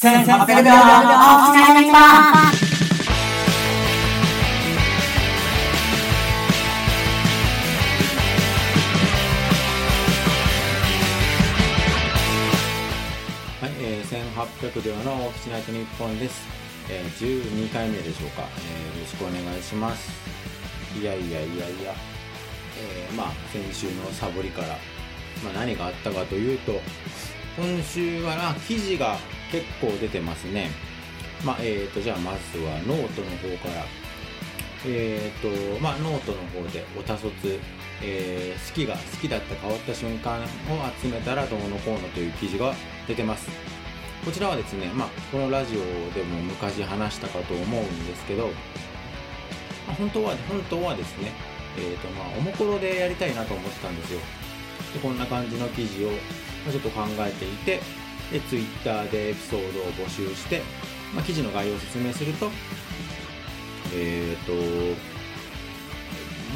[0.00, 1.98] 1800秒お疲れ様でした
[13.60, 16.48] はい、えー、1800秒のオキシナイト日本です。
[16.88, 17.06] えー、
[17.60, 20.10] 12回目でしょうか、えーよろしくお願いします。
[20.98, 21.94] いやいやいやいや、
[22.78, 24.68] えーまあ、先週のサボりから、
[25.44, 26.80] まあ、何があったかというと、
[27.58, 29.18] 今週はな、記事が
[29.50, 30.70] 結構出てますね。
[31.44, 33.84] まあ、えーと、じゃあまずはノートの方から。
[34.86, 37.60] えーと、まあ、ノートの方で、おたそつ、
[38.02, 40.46] えー好きが好きだった変わった瞬間を
[41.02, 42.74] 集めたらどうのこうのという記事が
[43.06, 43.48] 出てます。
[44.24, 45.80] こちらはですね、まあ、このラジオ
[46.14, 48.46] でも昔話したかと思うんですけど、
[49.86, 51.32] まあ本当は、本当はですね、
[51.76, 54.20] えーと、まあ、おもころでやりたいなと思ってたんですよ。
[54.94, 56.10] で、こんな感じの記事を、
[56.64, 57.80] まちょっと考えていて、
[58.32, 60.62] で、ツイッターでエピソードを募集して、
[61.14, 62.50] まあ、記事の概要を説明すると、
[63.94, 64.96] えーと、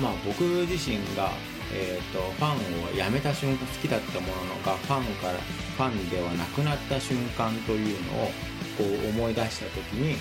[0.01, 1.31] まあ僕自身が、
[1.73, 8.27] えー、とファンを辞めた瞬間好きだったもののがファンからファンではなくなった瞬間というのを
[8.79, 10.15] こう思い出した時に、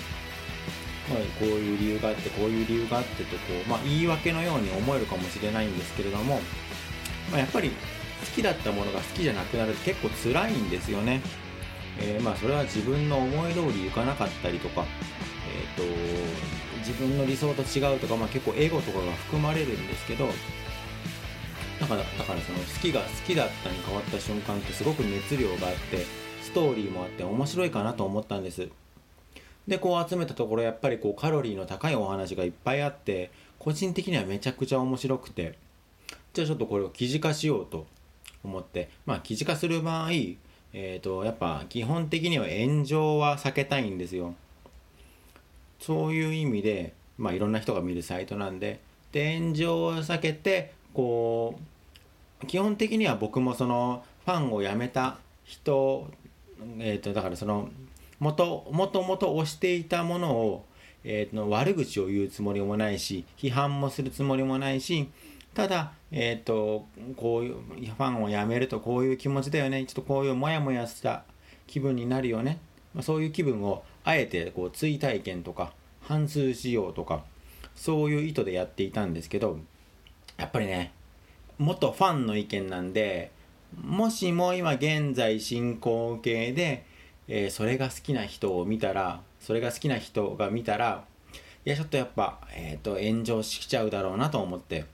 [1.08, 6.40] まあ、こういう理由があってこういう理由があってとこう、まあ、言い訳のように思えるかもしれないんですけれども、
[7.30, 7.74] まあ、やっぱり好
[8.34, 11.20] きだったものが好きじゃなくなるって結構辛いんですよね。
[12.00, 14.84] えーまあそれは自分の思い通りいかなかったりとか、
[15.76, 20.26] えー、と自分の理想と違うとか、まあ、結構エゴとかが含まれるんですけど
[21.80, 26.04] だからだからその好きが好きだったに変わった瞬間ってすごく熱量があって
[26.42, 28.68] ストーリーもあって面白いかなと思ったんです。
[29.66, 35.56] でこう集めたところやっぱりこうカロリーの高いお話がいっぱいあって個人的にはめちゃくちゃ面白くて
[36.34, 37.86] じゃあちょっとこれを記事化しようと
[38.44, 40.10] 思ってまあ記事化する場合
[40.76, 44.34] えー、とやっぱ基本的には炎上は避けたいんですよ。
[45.78, 48.80] そういう意味で、まあ、いろんな人が見るサイトなんで
[49.12, 51.58] で炎上を避けてこ
[52.42, 56.10] う基本的には僕もそのファンを辞めた人、
[56.78, 57.68] えー、とだからその
[58.18, 60.64] もともともと推していたものを、
[61.04, 65.08] えー、と悪口を言うつもりもないし批判もするつもりもないし
[65.54, 69.84] ただ、えー、とこういうファンを辞めるとこういう気持ちだよね。
[69.86, 71.24] ちょっとこういうモヤモヤした
[71.66, 72.58] 気分になるよね、
[72.94, 75.72] まあ、そういう気分をあえてこう追体験とか
[76.02, 77.24] 反数しようとか
[77.74, 79.58] そういう意図でやっていたんですけど
[80.36, 80.92] やっぱりね
[81.58, 83.30] 元ファンの意見なんで
[83.80, 86.84] もしも今現在進行形で、
[87.26, 91.04] えーそれが好きな人を見たらそれが好きな人が見たら
[91.64, 94.84] いやちょっとやっぱ、えー、と炎上しちゃうだろうなと思って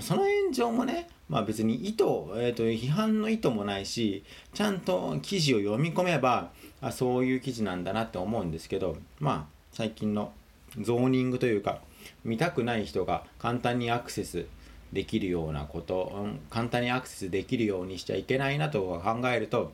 [0.00, 2.04] その炎上もね、まあ別に意図、
[2.36, 6.50] えー、と批判の意図もないし、ちゃんと記事を読み込めば、
[6.80, 10.32] あそういう記事なんだなって思うんですけど、まあ最近の
[10.80, 11.80] ゾーニングというか、
[12.24, 14.46] 見たくない人が簡単にアクセス
[14.92, 19.72] できるようなこと、うん簡単にアクセスできるようにしちゃいけないなと考えると、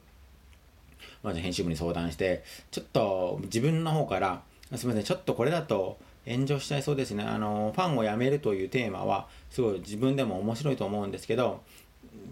[1.22, 4.42] まず編集部に相談して、ちょっと自分の方から、
[4.76, 7.24] すみません、ちょっとこれだと炎上しちゃいそうですね。
[7.24, 11.62] あの、ファンを辞めるというテーマは、すごい自分でも面白いと思うんですけど、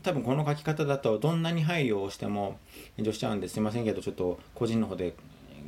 [0.03, 2.59] 多分この書き方だとどんなに配慮をしても
[2.97, 5.15] 炎上しちゃうんですいませんけどちょっと個人の方で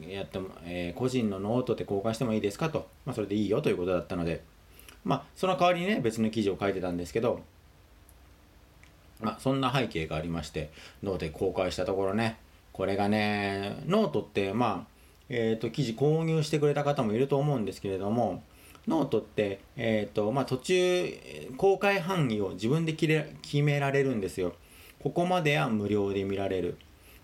[0.09, 4.43] やっても、えー個人のノートで公開してもいいですかと、まあ、それでいいよということだったので。
[5.05, 7.41] まあその代わりにね別の記事を書いてたんですけど
[9.21, 10.71] まあそんな背景がありまして
[11.03, 12.39] ノートで公開したところね
[12.73, 15.00] これがねノートってまあ
[15.31, 18.43] えー、と記事購入してくれた方もいると思うんですけれども
[18.89, 21.15] ノートって、えーとまあ、途中
[21.57, 24.55] 公開範囲を自分で決められるんですよ。
[25.03, 26.77] ここまでは無料で見られる。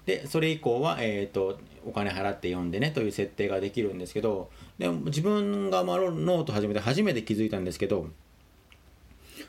[0.06, 8.06] でそれ以降は、えー、とお金払って読んでねという設定ができるんですけどでも自分がまあノート始めて初めて気づいたんですけど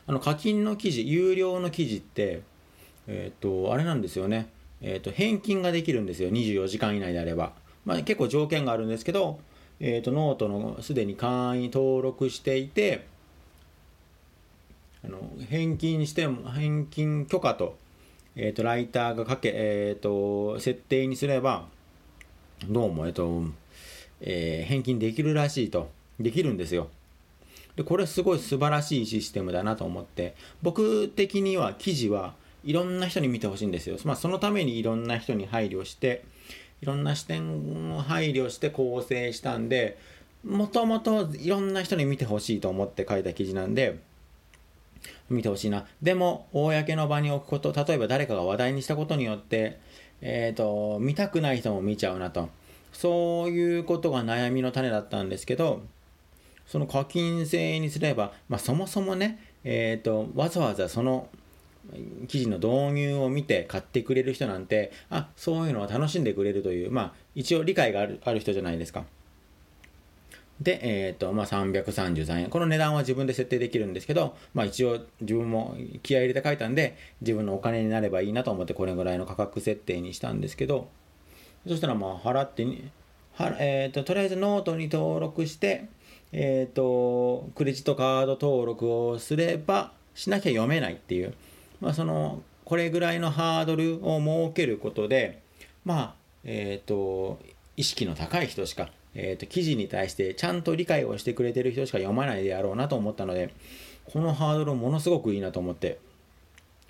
[0.07, 2.41] あの課金の記事有料の記事って
[3.07, 4.49] えっ、とあれなんですよね。
[4.81, 6.29] えっ、と返金ができるんですよ。
[6.29, 7.53] 24時間以内であれば。
[7.87, 9.39] まあ結構条件があるんですけど
[9.79, 13.05] えー、とノートのすでに会員登録していて
[15.05, 15.19] あの
[15.49, 17.77] 返金しても返金許可と,、
[18.35, 21.67] えー、とライターがかけ、えー、と設定にすれば
[22.67, 23.43] どうも、えーと
[24.21, 26.87] えー返金できるらしいとできるんですよ。
[27.75, 30.33] でこれすごい素晴らしいシステムだなと思って
[30.63, 32.33] 僕的には記事は
[32.63, 36.23] いろんな人に見てほしいんですよ、まあ、そのためにいろんな人に配慮して
[36.81, 39.97] いろんな視点を配慮して構成したんで
[40.45, 43.99] もともといろんな人に見てほしいと思って書いた記事なんで
[45.29, 45.85] 見てほしいな。
[46.01, 49.79] でも公の場に置くこと例えば誰かが話題にしたことによって
[50.21, 52.49] えっ、と見たくない人も見ちゃうなと。
[52.93, 55.83] そういうことが悩みの種だったんですけど
[56.65, 61.29] その課金制にすれば、まあ、そもそもね、えーと、わざわざその
[62.27, 69.05] 記事の導入を見て買ってくれる人なんてあそういうのを楽しんでくれるという、まあ、一応理解があるある人じゃないですか。
[70.61, 72.49] で、えっ、ー、と、まあ、333円。
[72.49, 80.89] この値段は自分で設定できるんですけど、まあ、一応自分も気合入れて書いたんで、自分のお金になればいいなと思ってこれぐらいの価格設定にしたんですけど、
[81.67, 82.89] そしたらまあ、払ってに、
[83.33, 85.89] はえっ、ー、と、とりあえずノートに登録して、
[86.31, 91.35] えっ、ー、と、クレジットカード登録をすれば、しなきゃ読めないっていう、
[91.81, 95.41] まあ、その、これぐらいのハードルを設けることで、
[95.85, 97.39] まあ、えっ、と、
[97.75, 98.89] 意識の高い人しか
[99.19, 103.51] えーと、記事に対してちゃんと理解をしてくれてる人しか読まないであろうなと思ったので、
[104.05, 105.99] このハードルものすごくいいなと思って、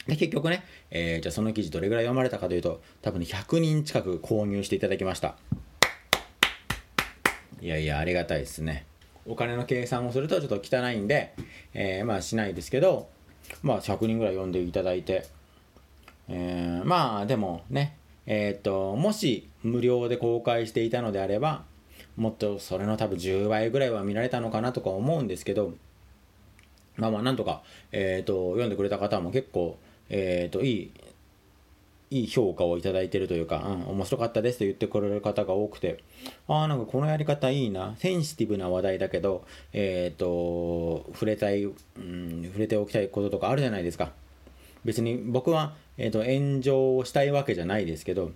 [0.08, 5.38] で、結局ね、えー、じゃあその記事どれぐらい読まれたかというと、多分、100人近く購入していただきました。
[7.62, 8.86] いやいや、ありがたいですね。
[9.26, 11.34] お金の計算をするとちょっと汚いんで、
[11.74, 13.10] えー、まあしないですけど、
[13.64, 15.26] まあ100人ぐらい読んでいただいて、
[16.30, 21.64] えー、まあでもね、えっ、と、もし無料で公開していたのであれば、
[22.18, 25.74] もっとそれの多分10倍ぐらいは見られたのかなとか思うんですけど、
[26.98, 27.62] まあまあなんとか、
[27.92, 29.78] えっ、と、読んでくれた方も結構、
[30.10, 30.92] えっ、と、いい、
[32.10, 36.04] いい評価をいいてるというか、うん、面白かったですと言ってくれる方が多くて、
[36.48, 44.12] ああ、なんかこのやり方いいな、センシティブな話題だけど、えっ、ー、と、触れたい、うん、触れておきたいこととかあるじゃないですか。
[44.86, 48.32] 別に僕は、えっ、と、炎上をしたいわけじゃないですけど、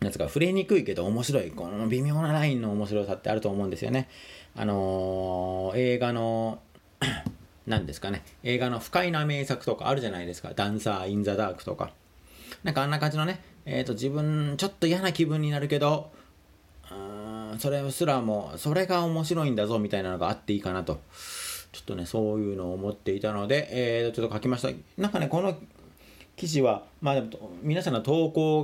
[0.00, 1.50] なんつか触れにくいけど面白い。
[1.50, 4.08] この微妙なラインの面白さってあると思うんですよね。
[4.54, 6.60] あのー、映画の
[7.66, 8.24] 何ですかね。
[8.44, 11.92] 映画の不快な名作とかあるじゃないですか「ダンサー・イン・ザ・ダーク」とか。
[12.64, 16.10] なんかあんな感じのね、えーと、自分ちょっと嫌な気分になるけど
[17.58, 21.00] それすらもそれが面白いんだぞみたいなのがあっていいかなと。
[21.70, 24.70] ちょっとねそういうのを思っていたので、えー、ちょっと書きました。
[24.96, 25.58] なんかねこの
[26.36, 28.60] 記事は、まあ、でも皆さんの投稿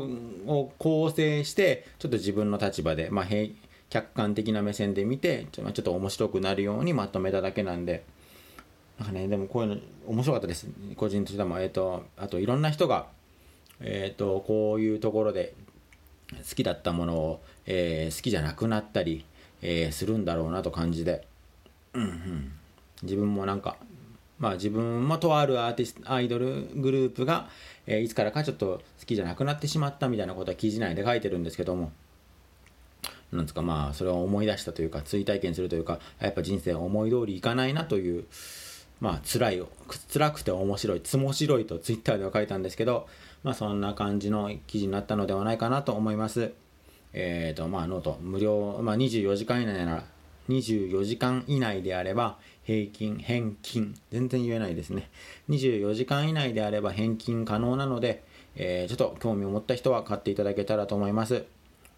[0.46, 3.26] を構成してちょっと自分の立場で、まあ、
[3.90, 8.04] 客観的な目線で見てちょっと面白くなるようにまとめただけなんで。
[8.98, 9.76] なんかねでもこういうの
[10.06, 10.68] 面白かったです。
[10.96, 13.06] 個人としても、えーと、あといろんな人が、
[13.80, 15.54] えーと、こういうところで
[16.30, 19.24] 好きだったものを、えー、好きじゃなくなったり、
[19.62, 21.26] えー、するんだろうなと感じで、
[21.92, 22.52] うんうん、
[23.02, 23.76] 自分もなんか
[24.38, 27.48] まあ、自分もとあるアーティストアイドルグループが、
[27.86, 31.92] えー、いつからかちょっと好きじゃなくなってしまったみたいなことは記事内で書いてるんですけども
[33.32, 38.24] なんですかまあそれを思い出したというか追体験するというかやっぱ人生思い通りいかないなという
[39.00, 39.62] まあ辛い
[40.12, 43.06] 辛くて面白いつもしろいとツイッターでは書いたんですけど
[43.44, 46.52] まあそんな感じの記事になったのではないかなと思います
[47.12, 50.04] えっ、ー、とまあノート無料、まあ、24時間以内なら
[50.48, 55.10] 24時間以内であれば平均、返金、全然言えないですね。
[55.50, 58.24] 24時間以内であれば返金可能なので、
[58.56, 61.44] えー、ちょっと興味を持った人は買っていただけたらと思います。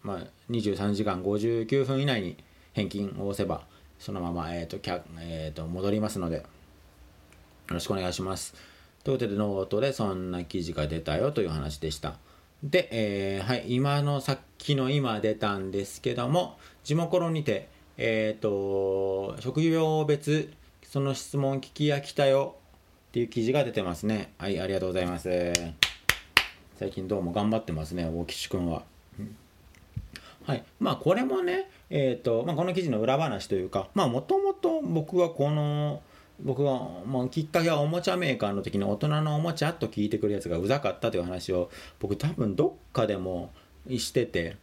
[0.02, 2.37] まあ、23時間59分以内に
[2.72, 3.64] 返金を押せば、
[3.98, 4.78] そのまま、えーと
[5.20, 6.43] えーと、戻りますので、よ
[7.69, 8.54] ろしくお願いします。
[9.06, 12.17] ということで、ノートでそんな記事が出たよという話でした。
[12.64, 22.56] で、えー、はい、今のさっきの今出たんですけども、地元にて、えっ、ー、と、職業別、その質問聞き飽きたよ
[23.10, 24.32] っていう記事が出てますね。
[24.39, 25.53] はい、ありがとうございます。
[26.77, 28.82] 最近どうも頑張ってますね、大吉くんは。
[30.46, 30.65] はい。
[30.81, 36.03] まあ、これもね、えっ、ー、と、まあ、この記事の裏話というか、まあ、もともと僕はこの、
[36.40, 43.50] 僕は、まあ、きっかけはおもちゃメーカーの時に大人のおもちゃと聞いてくるやつがうざかったという話を僕多分どっかでも
[43.88, 44.56] してて、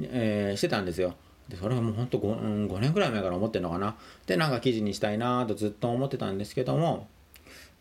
[0.00, 1.14] えー、してたんですよ。
[1.48, 7.08] でそれはもうほんと 5, 5年ぐらい前から思ってるのかなでなんか記事にしたいなとずっと思ってたんですけども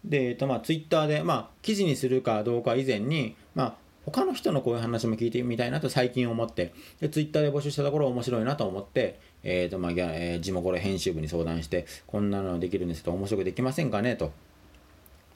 [0.03, 14.31] で、えっとまあ、ツイッターで、まあ、記事にするかどうか以前に、まあ、他の人のこういう話も聞いてみたいなと最近思ってでツイッターで募集したところ面白いなと思って、えーとまあえー、地元編集部に相談してこんなのできるんですけど面白くできませんかねと。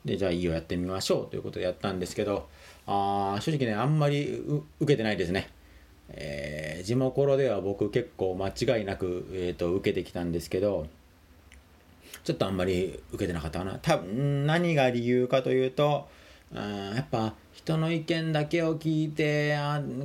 [0.04, 2.48] でじゃあいいよやってみましょうということでやったんですけど
[2.86, 4.40] あ正直ねあんまり
[4.80, 5.50] 受けてないですね。
[6.10, 10.86] えー、地元では僕結構間違いなく、えーと、受けてきたんですけど
[12.24, 13.80] ちょっとあんまり受けてなかったかな。
[13.82, 16.08] 多分何が理由かというと
[16.54, 19.58] やっぱ人の意見だけを聞いて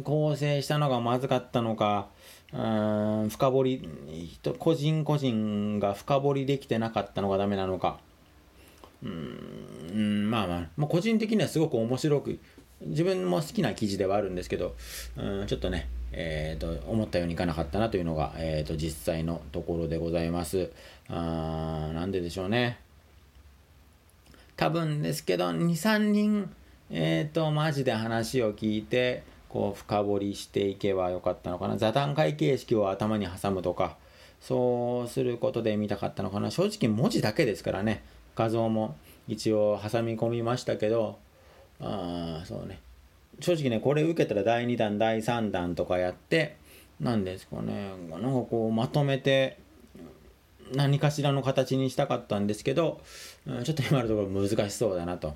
[0.05, 2.09] 構成したのがまずかったのか
[2.53, 3.89] うん深掘り
[4.39, 7.99] 人個人個人が深掘りできてなかったのがダメなのか
[9.03, 12.39] うんまあまあ、個人的にはすごく面白く
[12.83, 14.75] 自分も好きな記事ではあるんですけど、
[15.17, 20.71] うん、ちょっとね、えーと、思ったようにいかなかったなというのが、えーと、実際のところでございます。
[21.09, 22.79] あなんででしょうね。
[24.61, 26.55] 多分ですけど、2、3人、
[26.91, 31.79] えっ、ー、と、マジで話を聞いて、こう、深掘りしていけばよかったのかな。
[31.79, 33.97] 座談会形式を頭に挟むとか、
[34.39, 36.51] そうすることで見たかったのかな。
[36.51, 38.05] 正直文字だけですからね。
[38.37, 38.97] 画像も
[39.29, 41.19] 一応挟み込みましたけど、
[41.81, 42.81] あそうね。
[43.41, 46.59] 正直ね、これ受けたら第2弾、第3弾とかやって、
[47.01, 49.57] なんですかね、なんかこう、まとめて、
[50.75, 53.01] 何かしらの形にしたかったんですけど、
[53.47, 55.35] うんちょっと今のところ難しそうだなと。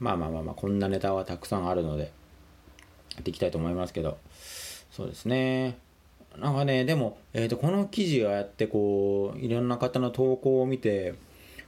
[0.00, 2.08] まあまあまあまあ、こんなネタはたくさんあるので、や
[3.20, 4.18] っていきたいと思いますけど、
[4.90, 5.76] そうですね。
[6.38, 11.14] なんかね、でも、えーと、この記事をやってこう、いろんな方の投稿を見て、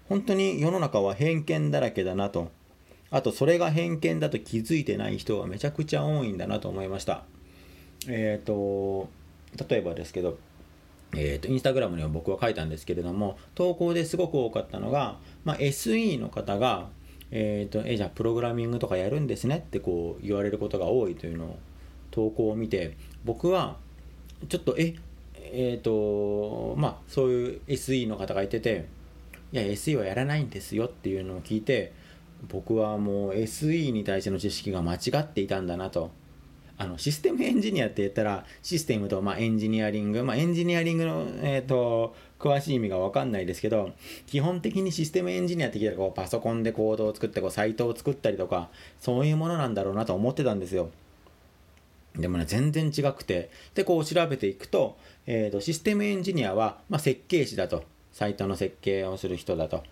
[0.08, 2.50] 本当に世の中は偏見だらけだなと。
[3.10, 7.24] あと、それが偏見だと気づいてない人がめちゃくちゃ多いんだなと思いました。
[8.06, 9.08] えっ、ー、と、
[9.68, 10.38] 例えばですけど、
[11.14, 16.88] え、ー、と、インスタグラムには僕は書いたんですけれども、投稿ですごく多かったのが、まあ、SE の方が、
[17.30, 21.58] えっ、ー、と、え、じゃあプログラミングとかやるんですねってこう言われることが多いというのを
[22.10, 23.76] 投稿を見て、僕は
[24.48, 24.94] ちょっと、え、
[25.34, 28.86] えっ、と、まあ、そういう SE の方がいてて、
[29.52, 31.92] いや、SE はやらないんですよっていうのを聞いて、
[32.48, 36.10] 僕はもう SE に対しての知識が間違っていたんだなと。
[36.80, 43.90] あのシステムエンジニアって言ったらシステムとまあエンジニアリング、まあ、エンジニアリングの、えーと、詳しい意味が分かんないですけど
[44.26, 50.88] 基本的にシステムエンジニアって聞いたらこうパソコンでコードを作ってこうサイトを作ったりとかそういうものなんだろうなと思ってたんですよ。
[52.16, 53.50] でもね全然違くて。
[53.74, 54.96] でこう調べていくと,、
[55.26, 57.84] えーと、システムエンジニアは、まあ、設計士だと。
[58.12, 59.84] サイトの設計をする人だと。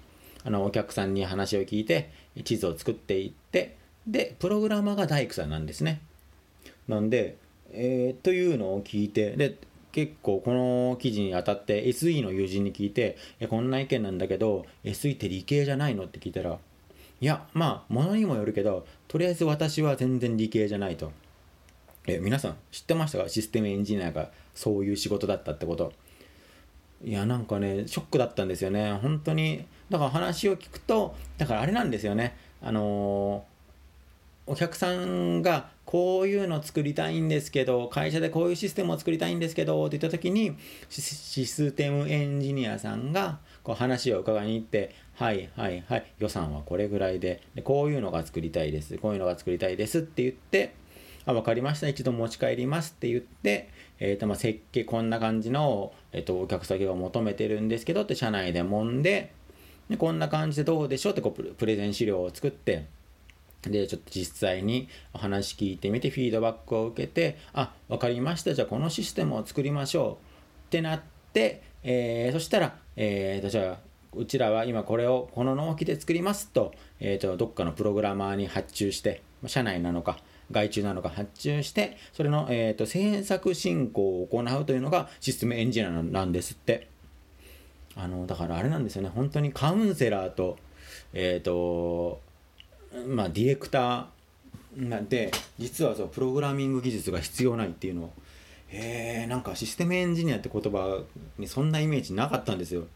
[0.43, 2.11] あのお客さんに話を聞いて
[2.45, 3.77] 地図を作っていって
[4.07, 6.01] でプログラマーが大工さんなんですね。
[6.89, 7.37] なんで、
[7.71, 9.57] えー、というのを聞いてで
[9.93, 13.17] 結構この記事にあたって SE の友人に聞いて
[13.49, 16.05] こんな意見なんだけど SE って理系じゃないの？
[16.05, 16.59] って聞いたら
[17.21, 21.13] いやまあものにもよるけどとりあえず私は全然理系じゃないと
[22.07, 23.29] え皆さん知ってましたか？
[23.29, 25.93] システムエンジニアがそういう仕事だったってこと
[27.05, 28.93] いやなんかねショックだったんですよね。
[29.03, 32.37] 本当にだから話を聞くとだからあれなんですよね。
[32.61, 33.43] あのー、
[34.49, 40.57] お客さんがこういうの作りたいんですけど会社でこういうシステムを作りたいんですけどって言った時に
[40.89, 50.75] システムエンジニアさんがこう話を伺いに行ってはいはいはい予算はこれぐらいででこういうのが作りたいですこういうのが作りたいですって言って
[51.27, 53.69] あ分かりました一度持ち帰りますって言って
[54.01, 59.33] えーとまあ、設計こんな感じの、えーと、お客先が求めてるんですけどって社内で揉んで
[59.91, 62.87] でこんな感じでどうでしょうってこうプレゼン資料を作って
[63.69, 71.01] でちょっと実際にお話聞いてみてフィードバックを受けてあ分かりましたじゃあこのシステムを作りましょうってなっ
[71.33, 73.79] て、えー、そしたら、えーと、じゃあ
[74.15, 80.19] うちらは今これをこの納期で作りますと,、えーとどっかのプログラマーに発注して社内なのか
[80.51, 86.89] 外注なのか発注して、それの、えーと、制作進行を行うというのがシステムエンジニアなんですって。
[87.97, 90.57] あの、だからあれなんですよね、本当にカウンセラーと、
[91.13, 92.21] えっ、ー、と、
[93.07, 98.13] まあ、ディレクターなんで、実はそうプログラミング技術が必要ないっていうのを、
[98.71, 101.03] え、んかシステムエンジニアって言葉
[101.39, 102.87] にそんなイメージなかったんですよ。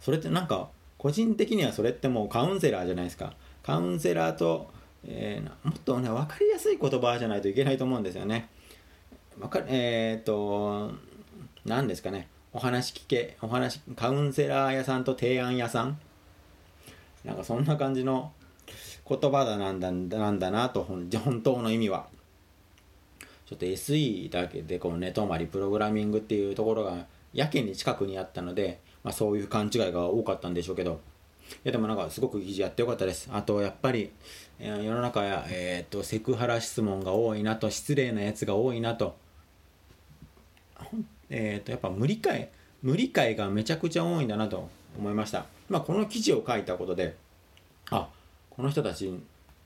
[0.00, 0.68] それってなんか、
[0.98, 3.34] 個人的にはそれってもうカウンセラーじゃないですか。
[3.62, 4.70] カウンセラーと
[5.08, 8.48] えー、もっとね分かりやすい言葉じゃないといけないと思うんですよね。
[9.40, 10.92] わかえっ、と
[11.64, 15.98] 何ですかねお話聞けお話カウンセラー屋さんと提案屋さん
[17.24, 18.32] なんかそんな感じの
[19.08, 21.08] 言葉だなんだなんだなと本
[21.42, 22.06] 当の意味は。
[23.46, 31.00] ちょっと SE だけでこう寝泊まりプログラミングっていうところがやけに近くにあったので、まあ、そういう勘違いが多かったんでしょうけど。
[31.48, 33.28] いやでもなんかすごく記事やってよかったです。
[33.32, 34.10] あとやっぱり
[34.58, 39.14] 世の中や、えーと、セクハラ質問が多いなと失礼なやつが多いなと,、
[41.30, 42.48] えーと、やっぱ無理解
[42.82, 47.16] 無理解がめちゃくちゃ多いんだなと思いました、まあ、この記事を書いたことで
[48.56, 49.12] この人たち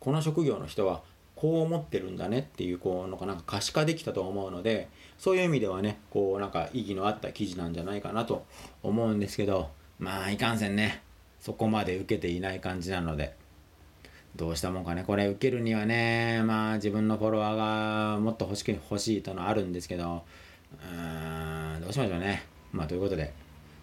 [0.00, 1.02] この職業の人は
[1.37, 8.44] こう思ってるんだねっていうこうのかなんか可視化できたと思うのでそういう意味ではねこうなんか意義のあった記事なんじゃないかなと
[8.82, 11.02] 思うんですけどまあいかんせんね
[11.40, 13.35] そこまで受けていない感じなので
[14.37, 17.56] どうしたもんかねこれ受けるにはねまあ自分のフォロワー
[18.14, 20.23] がもっと欲しく欲しいとのあるんですけど
[20.73, 22.44] うーんどうしましょうね。
[22.73, 23.32] まあということで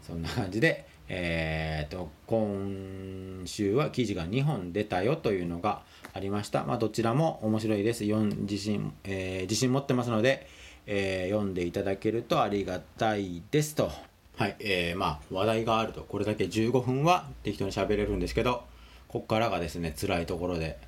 [0.06, 5.82] そんな感じでえっ、ー、と今週は記事が2本出たよというのが
[6.14, 6.64] ありました。
[6.64, 8.04] まあどちらも面白いです。
[8.04, 10.48] 4自信、えー、自信持ってますので
[10.88, 13.92] えー読んでいただけるとありがたいですと。
[14.38, 16.02] はい、えー、まあ話題があると。
[16.02, 18.64] これだけ15分は適当に喋れるんですけど
[19.08, 20.80] ここからがですね辛いところで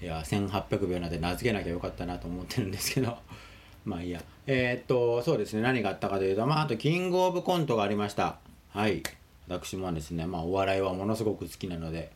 [0.00, 3.18] いや1800秒なんで名付けなきゃよかったなと思ってるんですけど。
[3.84, 4.22] まあいいや。
[4.46, 5.62] えー、っとそうですね。
[5.62, 8.38] 何があったかというとまああとキングオブコントがありました。
[8.70, 9.02] はい。
[9.48, 12.12] 私もですねまあお笑いはものすごく好きなので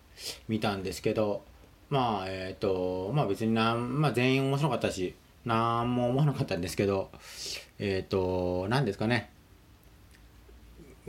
[0.48, 1.42] 見たんですけど
[1.90, 7.10] まあえー、っとまあ別になん、まあ、全員面白かったしなんも思わなかったんですけど
[7.78, 9.30] えー、と何ですかね。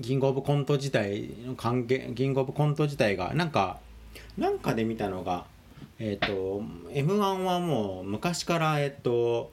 [0.02, 3.80] キングオブコント自体の関係キングオブコント自体がなんか
[4.40, 5.46] なんかで見たのが
[6.00, 9.52] えっ、と m 1はもう昔からえっ、と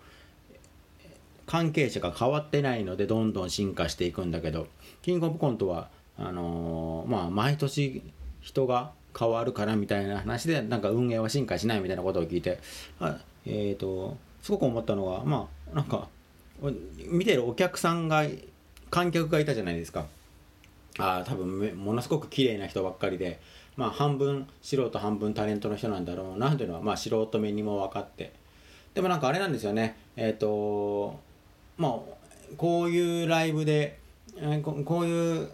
[1.44, 4.66] 関係者が変わってないのでどんどん進化していくんだけど
[5.02, 8.02] キングオブコントはあのーまあ毎年
[8.40, 12.58] 人が変わるからみたいな話でなんか運営は進化しないみたいなことを聞いて
[13.00, 16.08] あえっ、とすごく思ったのはまあなんか
[17.08, 18.24] 見てるお客さんが
[18.90, 20.06] 観客がいたじゃないですか。
[20.98, 23.40] あー多分ものすごく綺麗な人ばっかりで
[23.76, 28.32] まあ半分素人半分タレントの人なんだろうなというのはまあ素人目にも分かって。
[28.92, 29.96] でもなんかあれなんですよね。
[30.16, 31.18] えっ、と
[31.78, 31.92] まあ
[32.56, 33.98] こういうライブで
[34.36, 35.48] えこういう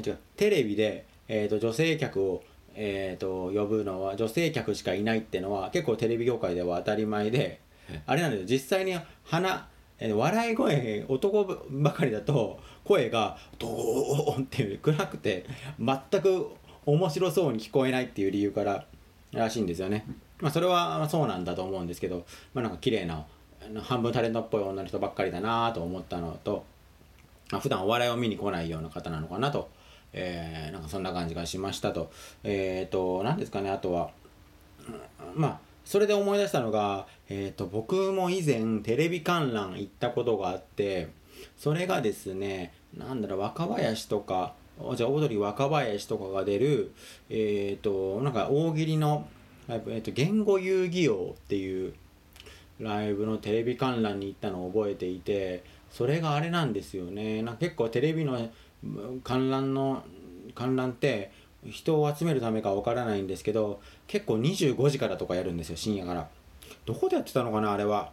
[0.00, 0.18] 違う。
[0.36, 2.42] テレビで、えー、と女性客を、
[2.74, 7.60] えー、と呼ぶのは女性客しかいないっていうのは結構テレビ業界では当たり前で
[8.06, 8.46] あれなんですよ。
[8.46, 15.46] 実際に鼻えー笑い声男ばかりだと声がドーンっていう暗くて
[15.78, 16.48] 全く
[16.84, 18.86] 面白そうに聞こえないっていう理由から
[19.32, 20.04] らしいんですよね。
[20.40, 23.24] まあそれはそうなんだと思うんですけど、まあなんか綺麗な
[23.82, 26.64] 半分タレントっぽい女の人ばっかりだなと思ったのと、
[27.50, 29.70] まあ普段お笑いを見に来ないような方なのかなと、
[30.14, 32.10] えーなんかそんな感じがしましたと。
[32.42, 34.10] えっ、と、何ですかね、あとは、
[35.34, 41.08] まあそれで思い出したのが、えー、と僕も以前テレビ観覧行ったことがあって
[41.56, 44.54] それがですねなんだろう若林とか
[44.96, 46.92] じゃあオードリー若林とかが出る
[47.28, 49.28] えっ、となんか大喜利の、
[49.68, 51.94] えー、と言語遊戯王っていう
[52.80, 58.48] ライブのテレビ観覧に行ったのを覚えていてそれがあれなんですよねなんか結構テレビの
[59.22, 60.04] 観覧の
[60.54, 61.32] 観覧って
[61.68, 66.28] 人を集めるためかわからないんですけど結構25時からとかやるんですよ深夜から。
[66.86, 68.12] どこでやってたのかなあれは。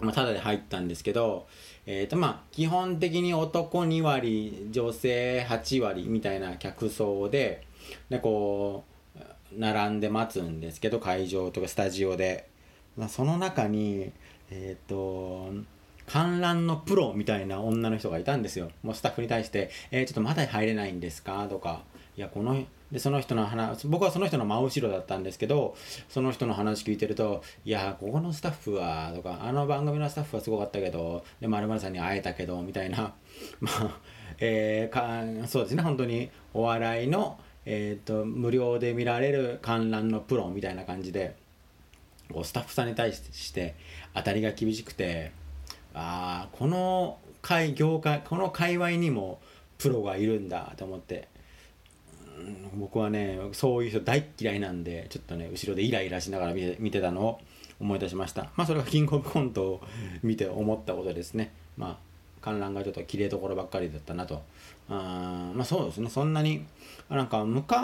[0.00, 1.46] まあ、ただで入ったんですけど、
[1.86, 7.64] えーとまあ、基本的に男2割女性8割みたいな客層で
[8.10, 8.84] でこ
[9.16, 9.20] う
[9.56, 12.48] 並んで待つんですけど会場とかスタジオで、
[12.96, 14.10] まあ、その中に
[14.50, 15.52] えっ、と
[16.06, 18.70] 観覧のプロみたいな女の人がいたんですよ。
[18.82, 21.82] もうスタッフに対して「えーちょっとまだ入れないんですか?」とか
[22.16, 25.76] 「いやこのでその人の話僕はその人の真後ろだったんですけど
[26.08, 33.14] その人の話聞いてると「いやここのスタッフは」とか「あの番組のスタッフはすごかったけどで〇〇さんに会えたけど」みたいな。
[33.60, 34.00] まあ
[34.38, 35.82] えーかそうですね。
[35.82, 41.36] 本当にお笑いの、えー、と無料で見られる観覧のプロみたいな感じで
[42.32, 43.74] こうスタッフさんに対して
[44.14, 45.32] 当たりが厳しくて
[45.94, 49.40] ああこの界業界この界隈にも
[49.78, 51.28] プロがいるんだと思って。
[52.36, 52.40] う
[52.76, 57.40] ん僕はねそういう人大嫌いなんでちょっとね後ろでイライラしながら見て見てたのを
[57.80, 58.50] 思い出しました。
[58.56, 59.80] まあそれがキングオブコントを
[60.22, 61.52] 見て思ったことですね。
[61.76, 61.96] まあ
[62.40, 64.42] 観覧がちょっと綺麗どころばっかりだったなと。
[64.88, 66.10] あまあそうですね。
[66.10, 66.64] そんなに
[67.08, 67.76] なんか昔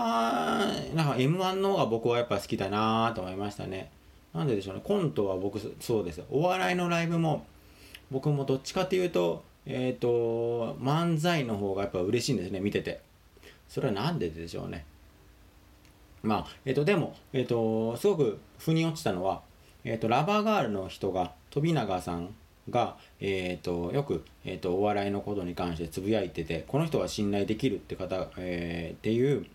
[0.94, 3.90] なんか m 1の方が僕はやっぱ好きだなと思いましたね。
[4.34, 4.80] なんででしょうね。
[4.84, 6.18] コントは僕そうです。
[6.18, 7.46] よお笑いのライブも
[8.10, 13.00] 僕もどっちかっていうとえっ、と漫才の方がやっぱ嬉しいんですね見てて。
[13.68, 14.84] それはなんででしょうね。
[16.22, 19.42] まあえっ、とでもえっ、とすごく腑に落ちたのは
[19.84, 22.34] えっ、とラバーガールの人が飛永さん
[22.68, 29.46] が、えー、とよく、えー、とお笑いのことに関してつぶやいててこの人は信頼できるって方、えーっていう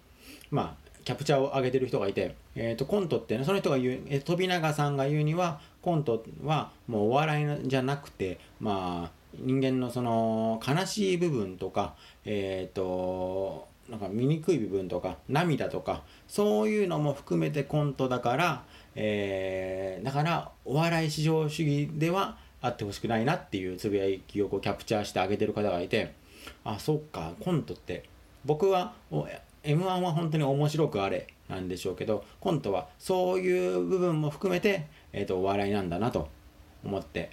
[0.52, 11.94] まあキャプチャーを上げてる人がいて、えー、とコントってねその人が言う、えー飛永さんが言うにはコントはもうお笑いじゃなくてまあ人間のその悲しい部分とか
[12.26, 18.64] えっ、となんか醜い部分とか涙とかそういうのも含めてコントだから、
[18.96, 26.14] えーだからお笑い至上主義ではあってほしくないなっていうつぶやきをこうキャプチャーしてあげてる方がいて
[26.64, 28.04] あそっかコントって
[28.44, 28.94] 僕は
[29.64, 36.28] m 1は本当に面白くあれなんでしょうけどコントはそういう部分も含めて、えー、とお笑いなんだなと
[36.84, 37.32] 思って。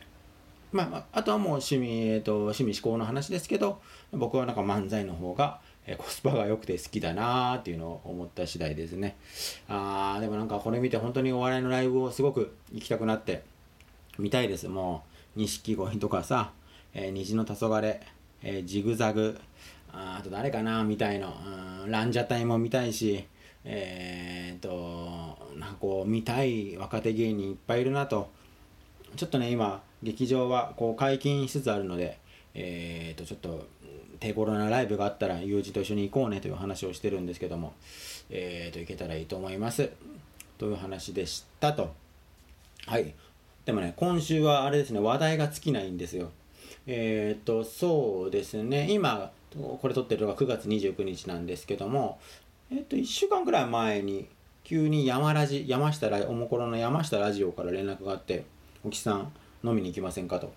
[0.71, 9.17] まああ、とはもう趣味、えー、と趣味思考の話ですけど僕はなんか漫才の方が、えーコスパが良くて好きだなーっていうのを思った次第ですね。
[9.69, 13.43] あーでもなんかこれ見て本当にお笑いのライブをすごく行きたくなって
[14.19, 14.69] 見たいです。
[14.69, 15.03] も
[15.37, 16.53] う錦鯉とかさ、
[16.95, 18.01] えー、虹の黄昏、
[18.45, 19.39] えー、ジグザグ
[19.93, 21.35] ああと誰かなみたいの、
[21.87, 23.27] ランジャタイも見たいし
[23.65, 28.31] えー、っとなんかこう見たい若手芸人いっぱいいるなと。
[29.17, 32.19] ちょっとね今劇場はこう解禁しつつあるので
[32.55, 33.67] えー、っとちょっと
[34.21, 37.75] 手頃なライブがあったら友人と一緒に行こうねという話をしてるんですけども
[38.31, 39.91] えー、っと行けたらいいと思います。
[40.59, 41.93] という話でしたと。
[42.87, 43.15] はい。
[43.65, 46.31] でもね今週はあれですね話題が尽きないんですよ。
[46.87, 48.89] えっとそうですね。
[48.91, 49.33] 今
[49.81, 52.19] これ撮ってるのが9月29日なんですけども
[52.75, 54.27] えっと、1週間ぐらい前に、
[54.65, 58.47] 急に山ラジ、山下ラおもころの山下ラジオから連絡があって、
[58.83, 59.33] おきさん
[59.63, 60.55] 飲みに行きませんかと、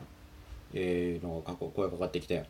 [0.74, 2.46] えー、のが声かかってきて、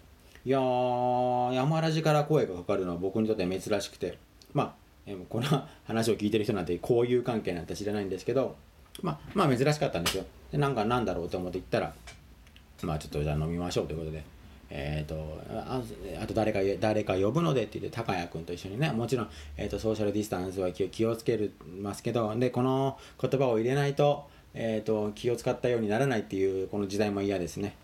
[0.46, 4.20] いやー、山ラジから声がかかるのは僕にとって珍しくて、
[4.54, 4.74] まあ、
[5.08, 5.48] えー、この
[5.88, 8.56] 話を聞いてる人なんて交友関係なんて知らないんですけど、
[9.02, 10.26] まあ、まあ珍しかったんですよ。
[10.52, 11.96] で、なんかなんだろうと思って行ったら、
[12.84, 14.24] まあちょっとじゃあ飲みましょうということで、
[14.70, 15.82] えーと、あ
[16.22, 27.76] あと誰か誰か呼ぶのでって言って高谷君と一緒にねもちろん、えーと、ソーシャルディスタンスは気をつけるますけどでこの言葉を入れないと,、えーと、気を使ったようにならないっていうこの時代も嫌ですね。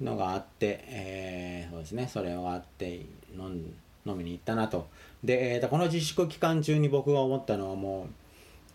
[0.00, 2.08] のがあって、えー、そうですね。
[2.12, 4.86] それがあって飲飲みに行ったなと。
[5.24, 8.08] で、えーと、この自粛期間中に僕が思ったのはも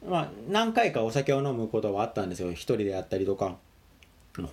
[0.03, 2.51] う、まあ、何回かお酒を飲むことはあったんですよ。
[2.51, 3.57] 一人でやったりとか。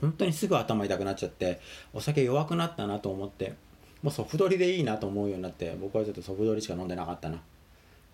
[0.00, 1.60] 本当にすぐ頭痛くなっちゃって
[1.92, 3.54] お酒弱くなったなと思って
[4.02, 7.40] もうソフトリでいいなと思うようになって僕はちょっとソフトリしか飲んでなかったな。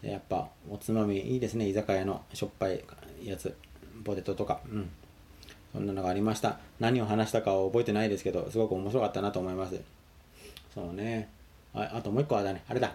[0.03, 1.69] やっぱおつまみいいですね。
[1.69, 2.83] 居酒屋のしょっぱい
[3.23, 3.55] やつ。
[4.05, 4.61] ポテトとか。
[4.71, 4.91] うん。
[5.73, 6.59] そんなのがありました。
[6.79, 9.81] 何を話したかは覚えてないですけどすごく面白かったなと思います。
[10.75, 11.29] そうね。
[11.75, 12.63] ああともう一個あれだね。
[12.69, 12.95] あれだ。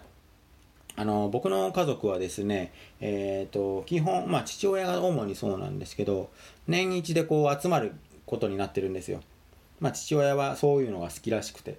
[0.95, 6.29] あの僕の家族はですね、えー、と基本、まあ、父親が主にそうなんですけど
[6.67, 7.93] 年一でこう集まる
[8.29, 9.21] ことになってるんですよ。
[9.79, 11.77] まあ父親はそういうのが好きらしくて。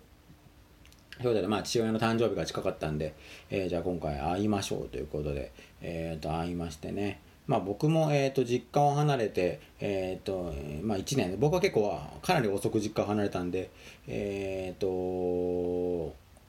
[1.23, 3.15] そうでまあ父親の誕生日が近かったんで、
[3.51, 7.21] えー、じゃあ今回会いましょうということで、えー、と会いましてね。
[7.47, 13.71] まあ僕も、えー、と実家を離れて、えーとまあ、1年僕は結構かなり遅く実家を離れたんで、
[14.07, 14.87] えー、と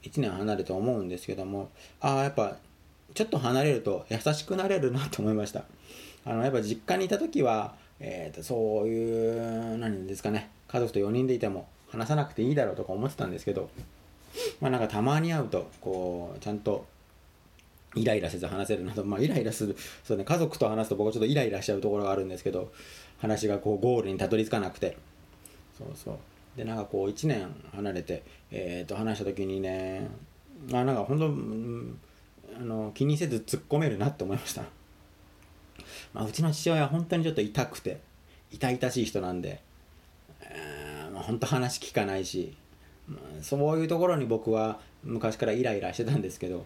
[0.04, 2.58] 1年離れて思うんですけどもああやっぱ
[3.14, 5.64] ちょっと離れると優しくなれるなと思いました
[6.26, 13.70] あのやっぱ実家にいた時はえーと、そういう何ですかね家族と4人でいても話さなくていいだろうとか思ってたんですけど
[14.60, 16.86] まあなんかたまに会うとこうちゃんと
[17.96, 22.72] イライラせず話せるなど、まあ、イライラするそう、ね、家族と話すと僕はちょっとイライラしちゃうところがあるんですけど
[23.20, 24.98] 話がこうゴールにたどり着かなくて
[25.78, 26.18] そうそう
[26.58, 30.10] でなんかこう1年離れて、えー、と話した時にね
[30.72, 32.00] まあなんか本当、うん、
[32.58, 34.64] あの気にせず突っ込めるなって思いました。
[36.14, 38.00] まあ、うちの父親は本当にちょっと痛くて
[38.52, 39.62] 痛々しい人なんで、
[40.42, 42.56] えーまあ、本当話聞かないし、
[43.08, 46.66] まあ、そういうところに僕は昔からイライラしてたんですけど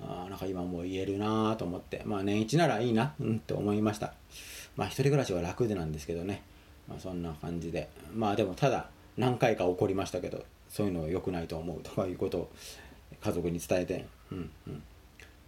[0.00, 4.14] あなんか今もう言えるなと思ってまあ年一ならいいなうんって思いました。
[4.76, 6.42] まあ一人暮らしは楽でなんですけどね、
[6.88, 7.88] まあ、そんな感じで。
[8.12, 12.50] まあでもただ何回か起こりましたけどそういうのは良くないと思うとかいうことを
[13.20, 14.82] 家族に伝えてうんうん。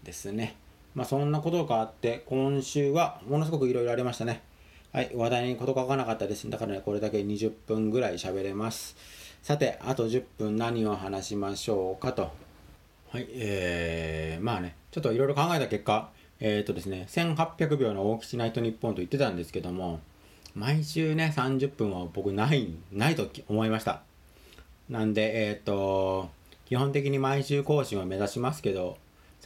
[0.04, 0.54] ですね。
[0.96, 4.40] まあ、そんなことがあって、今週はものすごくいろいろありましたね。
[4.92, 6.48] はい、話題に事欠かなかったです。
[6.48, 8.96] だからね、これだけ20分ぐらい喋れます。
[9.42, 12.30] さて、あと10分何を話しましょうかと。
[13.10, 16.08] はい、えー、まあね、ちょっといろいろ考えた結果、
[16.40, 20.00] えっ、ー、とですね、1800秒の大吉ナイトニッポンと言ってたんですけども、
[20.54, 24.00] 毎週ね、30分は僕ない、ないと思いました。
[24.88, 26.30] なんで、えっ、ー、と、
[26.64, 28.96] 基本的に毎週更新を目指しますけど、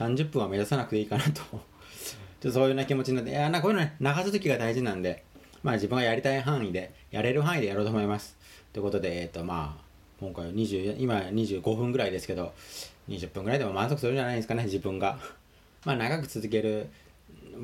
[0.00, 1.60] 30分は目指さなくていいかなと ちょっ
[2.40, 5.24] とそういうような気持ちになって、いや、なこういうのね、流す時が大事なんで、
[5.62, 8.38] まあ自分がやりたい範囲で、やれる範囲でやろうと思います。
[8.72, 9.82] ということで、えっ、ー、と、まあ、
[10.18, 12.54] 今回は20、今25分ぐらいですけど、
[13.10, 15.18] 20分ぐらいでも満足するんじゃないですかね、自分が。
[15.84, 16.88] まあ長く続ける、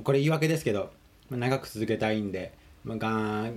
[0.05, 0.93] これ言い訳ですけど、
[1.31, 2.53] ま長く続けたいんで、
[2.85, 3.51] まあ、が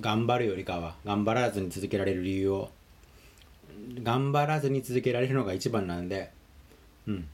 [0.00, 2.70] 頑張るよりかは、頑張らずに続けられる理由を、
[4.02, 6.30] 頑張らずに続けられるのが一番なんで、
[7.06, 7.28] うん。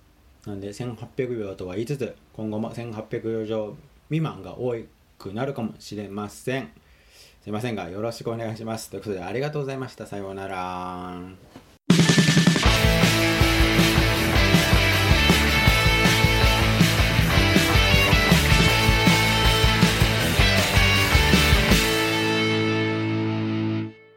[0.46, 3.77] なんで1800秒とは言いつつ今後も1800秒
[4.09, 4.74] 未満が多
[5.18, 6.70] くなるかもしれません。
[7.42, 8.90] すいませんがよろしくお願いします。
[8.90, 10.07] ということでありがとうございました。
[10.07, 11.67] さようなら。